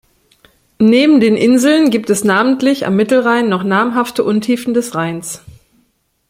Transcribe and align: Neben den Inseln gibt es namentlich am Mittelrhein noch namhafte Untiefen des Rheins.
Neben 0.79 1.19
den 1.19 1.37
Inseln 1.37 1.91
gibt 1.91 2.09
es 2.09 2.23
namentlich 2.23 2.87
am 2.87 2.95
Mittelrhein 2.95 3.49
noch 3.49 3.63
namhafte 3.63 4.23
Untiefen 4.23 4.73
des 4.73 4.95
Rheins. 4.95 5.43